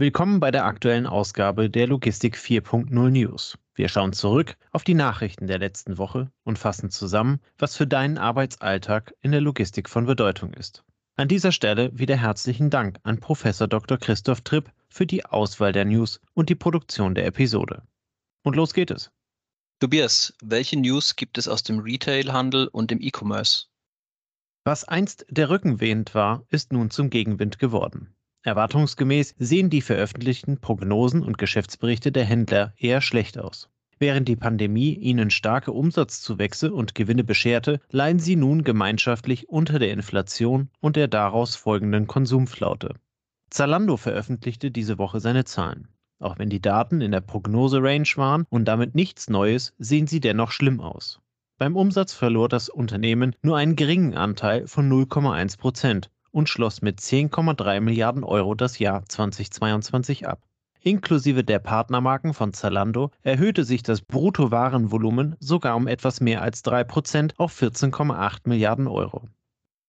[0.00, 3.58] Willkommen bei der aktuellen Ausgabe der Logistik 4.0 News.
[3.74, 8.16] Wir schauen zurück auf die Nachrichten der letzten Woche und fassen zusammen, was für deinen
[8.16, 10.84] Arbeitsalltag in der Logistik von Bedeutung ist.
[11.16, 13.98] An dieser Stelle wieder herzlichen Dank an Professor Dr.
[13.98, 17.82] Christoph Tripp für die Auswahl der News und die Produktion der Episode.
[18.42, 19.10] Und los geht es.
[19.80, 23.66] Tobias, welche News gibt es aus dem Retailhandel und dem E-Commerce?
[24.64, 28.14] Was einst der Rückenwind war, ist nun zum Gegenwind geworden.
[28.42, 33.68] Erwartungsgemäß sehen die veröffentlichten Prognosen und Geschäftsberichte der Händler eher schlecht aus.
[33.98, 39.92] Während die Pandemie ihnen starke Umsatzzuwächse und Gewinne bescherte, leiden sie nun gemeinschaftlich unter der
[39.92, 42.94] Inflation und der daraus folgenden Konsumflaute.
[43.50, 45.88] Zalando veröffentlichte diese Woche seine Zahlen.
[46.18, 50.50] Auch wenn die Daten in der Prognoserange waren und damit nichts Neues, sehen sie dennoch
[50.50, 51.20] schlimm aus.
[51.58, 57.00] Beim Umsatz verlor das Unternehmen nur einen geringen Anteil von 0,1 Prozent und schloss mit
[57.00, 60.42] 10,3 Milliarden Euro das Jahr 2022 ab.
[60.82, 67.32] Inklusive der Partnermarken von Zalando erhöhte sich das Bruttowarenvolumen sogar um etwas mehr als 3%
[67.36, 69.28] auf 14,8 Milliarden Euro.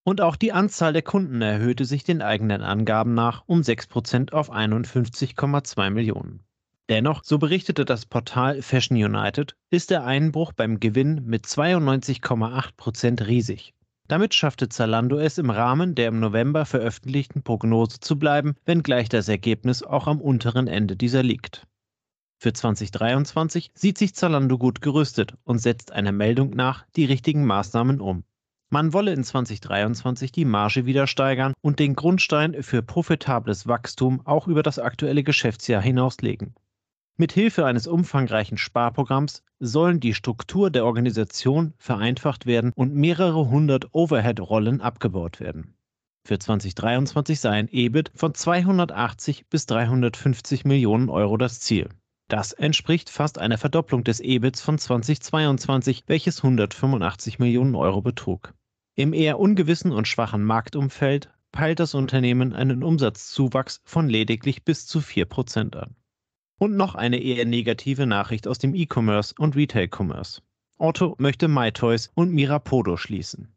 [0.04, 4.52] Und auch die Anzahl der Kunden erhöhte sich den eigenen Angaben nach um 6% auf
[4.52, 6.44] 51,2 Millionen.
[6.90, 13.74] Dennoch, so berichtete das Portal Fashion United, ist der Einbruch beim Gewinn mit 92,8% riesig.
[14.12, 19.30] Damit schaffte Zalando es im Rahmen der im November veröffentlichten Prognose zu bleiben, wenngleich das
[19.30, 21.66] Ergebnis auch am unteren Ende dieser liegt.
[22.38, 28.02] Für 2023 sieht sich Zalando gut gerüstet und setzt einer Meldung nach die richtigen Maßnahmen
[28.02, 28.26] um.
[28.70, 34.46] Man wolle in 2023 die Marge wieder steigern und den Grundstein für profitables Wachstum auch
[34.46, 36.54] über das aktuelle Geschäftsjahr hinauslegen.
[37.22, 43.94] Mit Hilfe eines umfangreichen Sparprogramms sollen die Struktur der Organisation vereinfacht werden und mehrere hundert
[43.94, 45.76] Overhead-Rollen abgebaut werden.
[46.26, 51.90] Für 2023 sei ein EBIT von 280 bis 350 Millionen Euro das Ziel.
[52.28, 58.56] Das entspricht fast einer Verdopplung des EBITs von 2022, welches 185 Millionen Euro betrug.
[58.96, 65.02] Im eher ungewissen und schwachen Marktumfeld peilt das Unternehmen einen Umsatzzuwachs von lediglich bis zu
[65.02, 65.96] 4% an.
[66.62, 70.44] Und noch eine eher negative Nachricht aus dem E-Commerce und Retail-Commerce.
[70.78, 73.48] Otto möchte MyToys und Mirapodo schließen.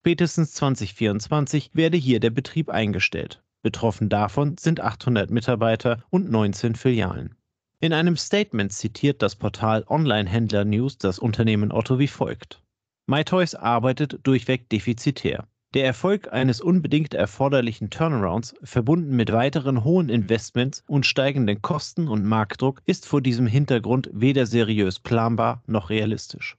[0.00, 3.42] Spätestens 2024 werde hier der Betrieb eingestellt.
[3.62, 7.34] Betroffen davon sind 800 Mitarbeiter und 19 Filialen.
[7.80, 12.62] In einem Statement zitiert das Portal Online-Händler News das Unternehmen Otto wie folgt.
[13.06, 15.48] MyToys arbeitet durchweg defizitär.
[15.72, 22.24] Der Erfolg eines unbedingt erforderlichen Turnarounds, verbunden mit weiteren hohen Investments und steigenden Kosten und
[22.24, 26.56] Marktdruck, ist vor diesem Hintergrund weder seriös planbar noch realistisch.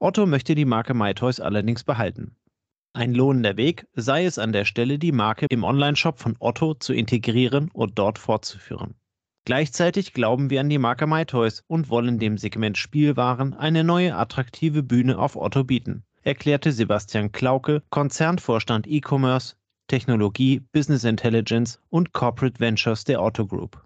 [0.00, 2.34] Otto möchte die Marke MyToys allerdings behalten.
[2.94, 6.92] Ein lohnender Weg sei es an der Stelle, die Marke im Onlineshop von Otto zu
[6.94, 8.96] integrieren und dort fortzuführen.
[9.44, 14.82] Gleichzeitig glauben wir an die Marke MyToys und wollen dem Segment Spielwaren eine neue attraktive
[14.82, 19.54] Bühne auf Otto bieten erklärte Sebastian Klauke, Konzernvorstand E-Commerce,
[19.88, 23.84] Technologie, Business Intelligence und Corporate Ventures der Otto Group.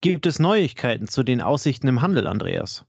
[0.00, 2.84] Gibt es Neuigkeiten zu den Aussichten im Handel, Andreas?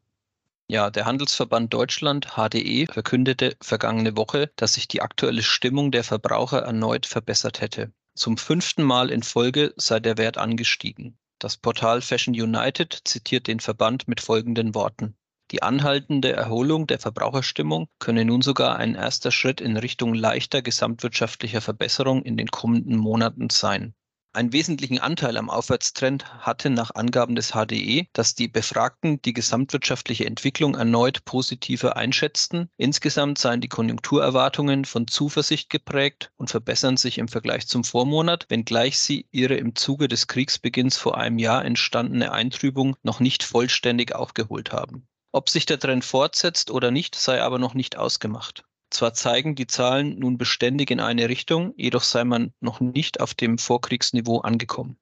[0.69, 6.59] Ja, der Handelsverband Deutschland HDE verkündete vergangene Woche, dass sich die aktuelle Stimmung der Verbraucher
[6.59, 7.91] erneut verbessert hätte.
[8.15, 11.17] Zum fünften Mal in Folge sei der Wert angestiegen.
[11.39, 15.17] Das Portal Fashion United zitiert den Verband mit folgenden Worten.
[15.51, 21.59] Die anhaltende Erholung der Verbraucherstimmung könne nun sogar ein erster Schritt in Richtung leichter gesamtwirtschaftlicher
[21.59, 23.93] Verbesserung in den kommenden Monaten sein.
[24.33, 30.25] Einen wesentlichen Anteil am Aufwärtstrend hatte nach Angaben des HDE, dass die Befragten die gesamtwirtschaftliche
[30.25, 32.69] Entwicklung erneut positiver einschätzten.
[32.77, 38.99] Insgesamt seien die Konjunkturerwartungen von Zuversicht geprägt und verbessern sich im Vergleich zum Vormonat, wenngleich
[38.99, 44.71] sie ihre im Zuge des Kriegsbeginns vor einem Jahr entstandene Eintrübung noch nicht vollständig aufgeholt
[44.71, 45.09] haben.
[45.33, 48.65] Ob sich der Trend fortsetzt oder nicht, sei aber noch nicht ausgemacht.
[48.89, 53.33] Zwar zeigen die Zahlen nun beständig in eine Richtung, jedoch sei man noch nicht auf
[53.33, 54.97] dem Vorkriegsniveau angekommen.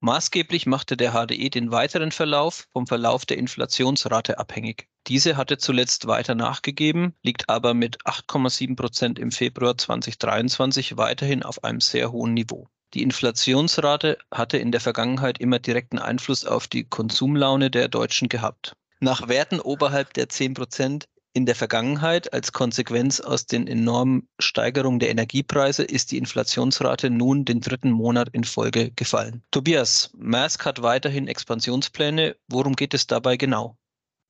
[0.00, 4.88] Maßgeblich machte der HDE den weiteren Verlauf vom Verlauf der Inflationsrate abhängig.
[5.06, 11.64] Diese hatte zuletzt weiter nachgegeben, liegt aber mit 8,7 Prozent im Februar 2023 weiterhin auf
[11.64, 12.68] einem sehr hohen Niveau.
[12.94, 18.74] Die Inflationsrate hatte in der Vergangenheit immer direkten Einfluss auf die Konsumlaune der Deutschen gehabt.
[19.00, 25.00] Nach Werten oberhalb der 10 Prozent in der Vergangenheit als Konsequenz aus den enormen Steigerungen
[25.00, 29.42] der Energiepreise ist die Inflationsrate nun den dritten Monat in Folge gefallen.
[29.50, 32.36] Tobias, Maersk hat weiterhin Expansionspläne.
[32.48, 33.76] Worum geht es dabei genau?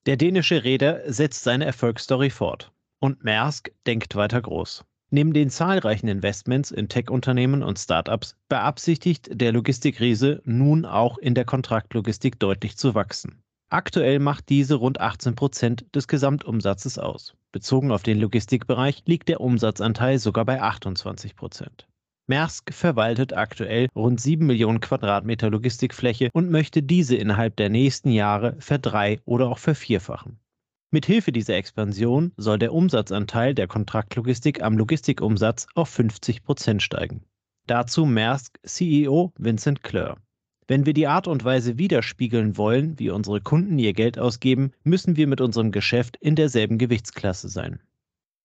[0.07, 2.73] Der dänische Räder setzt seine Erfolgsstory fort.
[2.99, 4.85] Und Maersk denkt weiter groß.
[5.11, 11.45] Neben den zahlreichen Investments in Tech-Unternehmen und Startups beabsichtigt der Logistikriese nun auch in der
[11.45, 13.45] Kontraktlogistik deutlich zu wachsen.
[13.69, 17.35] Aktuell macht diese rund 18 Prozent des Gesamtumsatzes aus.
[17.51, 21.89] Bezogen auf den Logistikbereich liegt der Umsatzanteil sogar bei 28 Prozent.
[22.29, 28.55] Maersk verwaltet aktuell rund 7 Millionen Quadratmeter Logistikfläche und möchte diese innerhalb der nächsten Jahre
[28.61, 30.39] verdrei- oder auch vervierfachen.
[30.93, 37.25] Mithilfe dieser Expansion soll der Umsatzanteil der Kontraktlogistik am Logistikumsatz auf 50 Prozent steigen.
[37.67, 40.19] Dazu Maersk CEO Vincent Kleur.
[40.69, 45.17] Wenn wir die Art und Weise widerspiegeln wollen, wie unsere Kunden ihr Geld ausgeben, müssen
[45.17, 47.81] wir mit unserem Geschäft in derselben Gewichtsklasse sein.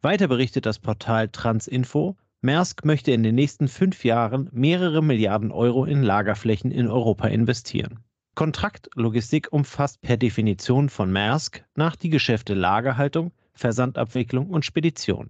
[0.04, 5.86] Weiter berichtet das Portal Transinfo, Maersk möchte in den nächsten fünf Jahren mehrere Milliarden Euro
[5.86, 8.00] in Lagerflächen in Europa investieren.
[8.34, 15.30] Kontraktlogistik umfasst per Definition von Maersk nach die Geschäfte Lagerhaltung, Versandabwicklung und Spedition.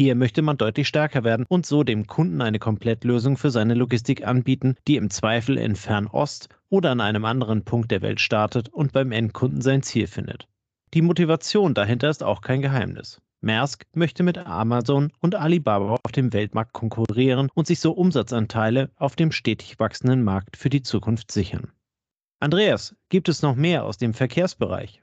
[0.00, 4.26] Hier möchte man deutlich stärker werden und so dem Kunden eine Komplettlösung für seine Logistik
[4.26, 8.94] anbieten, die im Zweifel in Fernost oder an einem anderen Punkt der Welt startet und
[8.94, 10.48] beim Endkunden sein Ziel findet.
[10.94, 13.20] Die Motivation dahinter ist auch kein Geheimnis.
[13.42, 19.16] Maersk möchte mit Amazon und Alibaba auf dem Weltmarkt konkurrieren und sich so Umsatzanteile auf
[19.16, 21.72] dem stetig wachsenden Markt für die Zukunft sichern.
[22.38, 25.02] Andreas, gibt es noch mehr aus dem Verkehrsbereich?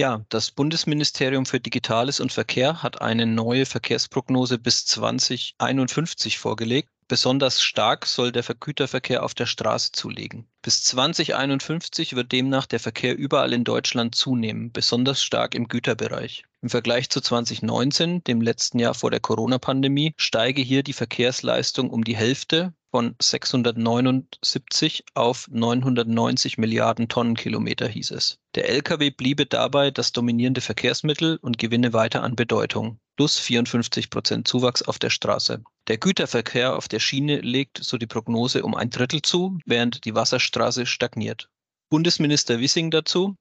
[0.00, 6.88] Ja, das Bundesministerium für Digitales und Verkehr hat eine neue Verkehrsprognose bis 2051 vorgelegt.
[7.08, 10.46] Besonders stark soll der Güterverkehr auf der Straße zulegen.
[10.62, 16.44] Bis 2051 wird demnach der Verkehr überall in Deutschland zunehmen, besonders stark im Güterbereich.
[16.62, 22.04] Im Vergleich zu 2019, dem letzten Jahr vor der Corona-Pandemie, steige hier die Verkehrsleistung um
[22.04, 28.40] die Hälfte von 679 auf 990 Milliarden Tonnenkilometer hieß es.
[28.56, 32.98] Der Lkw bliebe dabei das dominierende Verkehrsmittel und gewinne weiter an Bedeutung.
[33.14, 35.62] Plus 54 Prozent Zuwachs auf der Straße.
[35.86, 40.16] Der Güterverkehr auf der Schiene legt, so die Prognose, um ein Drittel zu, während die
[40.16, 41.48] Wasserstraße stagniert.
[41.90, 43.36] Bundesminister Wissing dazu,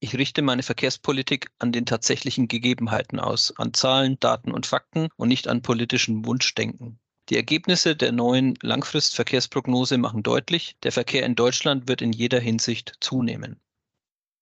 [0.00, 5.28] ich richte meine Verkehrspolitik an den tatsächlichen Gegebenheiten aus, an Zahlen, Daten und Fakten und
[5.28, 6.98] nicht an politischen Wunschdenken.
[7.30, 12.94] Die Ergebnisse der neuen Langfristverkehrsprognose machen deutlich, der Verkehr in Deutschland wird in jeder Hinsicht
[12.98, 13.60] zunehmen.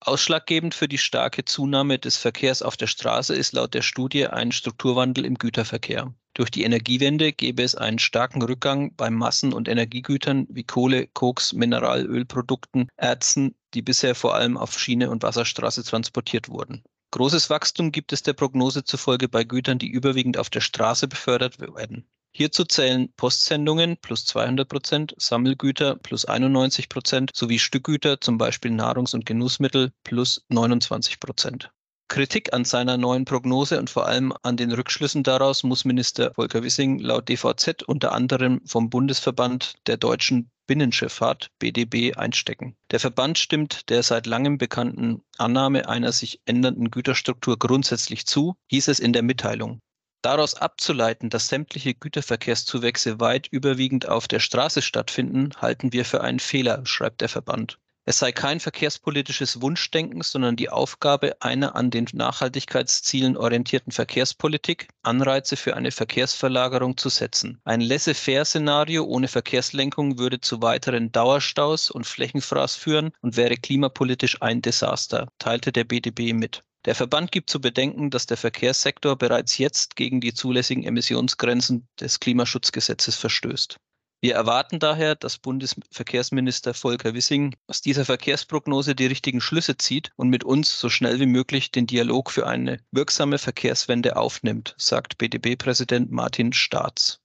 [0.00, 4.52] Ausschlaggebend für die starke Zunahme des Verkehrs auf der Straße ist laut der Studie ein
[4.52, 6.14] Strukturwandel im Güterverkehr.
[6.32, 11.52] Durch die Energiewende gäbe es einen starken Rückgang bei Massen- und Energiegütern wie Kohle, Koks,
[11.52, 16.84] Mineralölprodukten, Erzen, die bisher vor allem auf Schiene und Wasserstraße transportiert wurden.
[17.10, 21.60] Großes Wachstum gibt es der Prognose zufolge bei Gütern, die überwiegend auf der Straße befördert
[21.60, 22.06] werden.
[22.32, 29.14] Hierzu zählen Postsendungen plus 200 Prozent, Sammelgüter plus 91 Prozent sowie Stückgüter, zum Beispiel Nahrungs-
[29.14, 31.70] und Genussmittel plus 29 Prozent.
[32.08, 36.62] Kritik an seiner neuen Prognose und vor allem an den Rückschlüssen daraus muss Minister Volker
[36.62, 42.76] Wissing laut DVZ unter anderem vom Bundesverband der deutschen Binnenschifffahrt BDB einstecken.
[42.90, 48.88] Der Verband stimmt der seit langem bekannten Annahme einer sich ändernden Güterstruktur grundsätzlich zu, hieß
[48.88, 49.80] es in der Mitteilung.
[50.22, 56.40] Daraus abzuleiten, dass sämtliche Güterverkehrszuwächse weit überwiegend auf der Straße stattfinden, halten wir für einen
[56.40, 57.78] Fehler, schreibt der Verband.
[58.08, 65.56] Es sei kein verkehrspolitisches Wunschdenken, sondern die Aufgabe einer an den Nachhaltigkeitszielen orientierten Verkehrspolitik, Anreize
[65.56, 67.60] für eine Verkehrsverlagerung zu setzen.
[67.64, 74.62] Ein Laissez-faire-Szenario ohne Verkehrslenkung würde zu weiteren Dauerstaus und Flächenfraß führen und wäre klimapolitisch ein
[74.62, 76.64] Desaster, teilte der BDB mit.
[76.88, 82.18] Der Verband gibt zu bedenken, dass der Verkehrssektor bereits jetzt gegen die zulässigen Emissionsgrenzen des
[82.18, 83.76] Klimaschutzgesetzes verstößt.
[84.22, 90.30] Wir erwarten daher, dass Bundesverkehrsminister Volker Wissing aus dieser Verkehrsprognose die richtigen Schlüsse zieht und
[90.30, 96.10] mit uns so schnell wie möglich den Dialog für eine wirksame Verkehrswende aufnimmt, sagt BDB-Präsident
[96.10, 97.20] Martin Staats.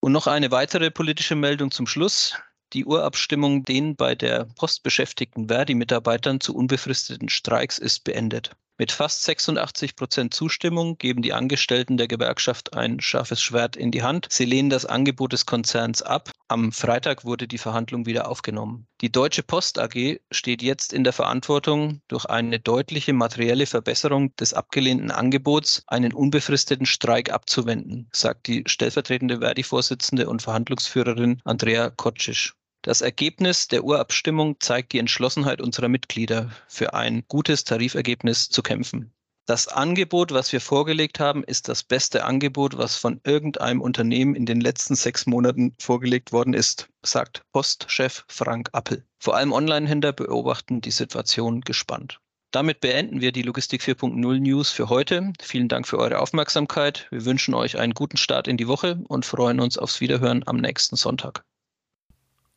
[0.00, 2.34] Und noch eine weitere politische Meldung zum Schluss.
[2.72, 8.56] Die Urabstimmung den bei der Post beschäftigten Verdi-Mitarbeitern zu unbefristeten Streiks ist beendet.
[8.80, 14.04] Mit fast 86 Prozent Zustimmung geben die Angestellten der Gewerkschaft ein scharfes Schwert in die
[14.04, 14.28] Hand.
[14.30, 16.30] Sie lehnen das Angebot des Konzerns ab.
[16.46, 18.86] Am Freitag wurde die Verhandlung wieder aufgenommen.
[19.00, 24.54] Die Deutsche Post AG steht jetzt in der Verantwortung, durch eine deutliche materielle Verbesserung des
[24.54, 32.57] abgelehnten Angebots einen unbefristeten Streik abzuwenden, sagt die stellvertretende Verdi-Vorsitzende und Verhandlungsführerin Andrea Kotschisch.
[32.88, 39.12] Das Ergebnis der Urabstimmung zeigt die Entschlossenheit unserer Mitglieder, für ein gutes Tarifergebnis zu kämpfen.
[39.44, 44.46] Das Angebot, was wir vorgelegt haben, ist das beste Angebot, was von irgendeinem Unternehmen in
[44.46, 49.04] den letzten sechs Monaten vorgelegt worden ist, sagt Postchef Frank Appel.
[49.18, 52.20] Vor allem Online-Händler beobachten die Situation gespannt.
[52.52, 55.34] Damit beenden wir die Logistik 4.0 News für heute.
[55.42, 57.06] Vielen Dank für eure Aufmerksamkeit.
[57.10, 60.56] Wir wünschen euch einen guten Start in die Woche und freuen uns aufs Wiederhören am
[60.56, 61.44] nächsten Sonntag.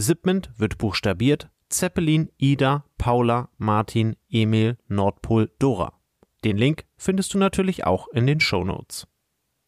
[0.00, 6.00] Zipment wird buchstabiert Zeppelin, Ida, Paula, Martin, Emil, Nordpol, Dora.
[6.44, 9.06] Den Link findest du natürlich auch in den Show Notes.